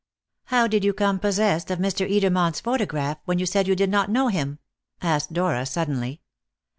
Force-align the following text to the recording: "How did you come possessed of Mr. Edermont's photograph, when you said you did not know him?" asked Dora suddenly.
"How 0.45 0.65
did 0.65 0.83
you 0.83 0.93
come 0.93 1.19
possessed 1.19 1.69
of 1.69 1.77
Mr. 1.77 2.09
Edermont's 2.11 2.59
photograph, 2.59 3.19
when 3.25 3.37
you 3.37 3.45
said 3.45 3.67
you 3.67 3.75
did 3.75 3.91
not 3.91 4.09
know 4.09 4.29
him?" 4.29 4.57
asked 4.99 5.31
Dora 5.31 5.63
suddenly. 5.67 6.21